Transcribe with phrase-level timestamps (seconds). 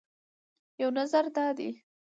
[0.81, 1.69] یو نظر دا دی